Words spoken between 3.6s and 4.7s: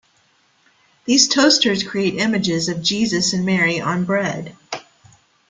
on bread.